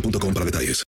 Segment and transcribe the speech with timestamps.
[0.00, 0.84] para detalles.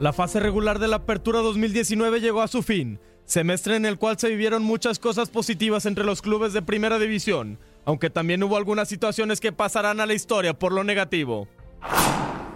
[0.00, 4.18] La fase regular de la Apertura 2019 llegó a su fin, semestre en el cual
[4.18, 8.88] se vivieron muchas cosas positivas entre los clubes de primera división, aunque también hubo algunas
[8.88, 11.48] situaciones que pasarán a la historia por lo negativo.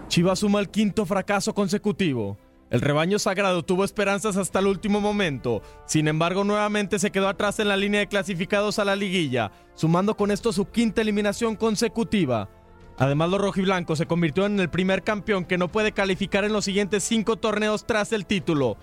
[0.09, 2.39] Chivas suma el quinto fracaso consecutivo.
[2.71, 7.59] El rebaño sagrado tuvo esperanzas hasta el último momento, sin embargo nuevamente se quedó atrás
[7.61, 12.51] en la línea de clasificados a la liguilla, sumando con esto su quinta eliminación consecutiva.
[12.99, 16.67] Además los rojiblancos se convirtió en el primer campeón que no puede calificar en los
[16.67, 18.77] siguientes cinco torneos tras el título.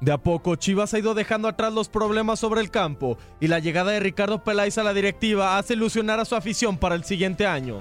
[0.00, 3.60] De a poco Chivas ha ido dejando atrás los problemas sobre el campo y la
[3.60, 7.46] llegada de Ricardo Peláez a la directiva hace ilusionar a su afición para el siguiente
[7.46, 7.78] año.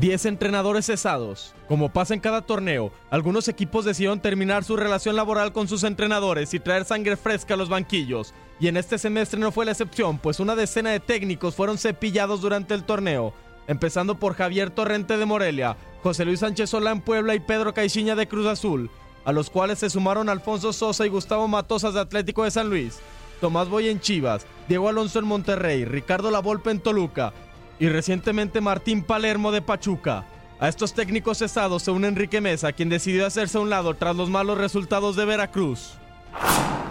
[0.00, 1.54] 10 entrenadores cesados.
[1.66, 6.54] Como pasa en cada torneo, algunos equipos decidieron terminar su relación laboral con sus entrenadores
[6.54, 8.32] y traer sangre fresca a los banquillos.
[8.60, 12.40] Y en este semestre no fue la excepción, pues una decena de técnicos fueron cepillados
[12.40, 13.34] durante el torneo,
[13.66, 18.14] empezando por Javier Torrente de Morelia, José Luis Sánchez Solá en Puebla y Pedro Caixinha
[18.14, 18.90] de Cruz Azul,
[19.24, 23.00] a los cuales se sumaron Alfonso Sosa y Gustavo Matosas de Atlético de San Luis,
[23.40, 27.32] Tomás Boy en Chivas, Diego Alonso en Monterrey, Ricardo Lavolpe en Toluca,
[27.78, 30.24] y recientemente Martín Palermo de Pachuca.
[30.60, 34.16] A estos técnicos cesados se une Enrique Mesa, quien decidió hacerse a un lado tras
[34.16, 35.92] los malos resultados de Veracruz.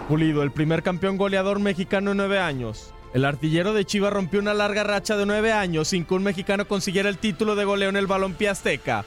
[0.08, 2.94] Pulido, el primer campeón goleador mexicano en nueve años.
[3.12, 6.66] El artillero de Chivas rompió una larga racha de nueve años sin que un mexicano
[6.66, 9.04] consiguiera el título de goleo en el balompié azteca.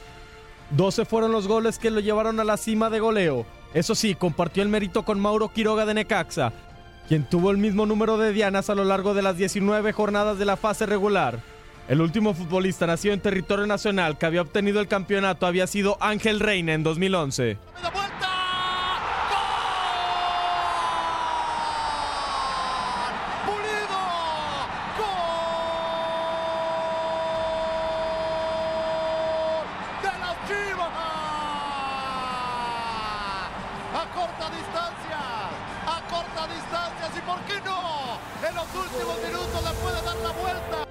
[0.72, 3.46] 12 fueron los goles que lo llevaron a la cima de goleo.
[3.74, 6.54] Eso sí, compartió el mérito con Mauro Quiroga de Necaxa,
[7.08, 10.46] quien tuvo el mismo número de dianas a lo largo de las 19 jornadas de
[10.46, 11.40] la fase regular.
[11.92, 16.40] El último futbolista nacido en territorio nacional que había obtenido el campeonato había sido Ángel
[16.40, 17.58] Reina en 2011.
[33.92, 35.20] a corta distancia,
[35.88, 40.32] a corta distancia, y por qué no, en los últimos minutos le puede dar la
[40.32, 40.91] vuelta.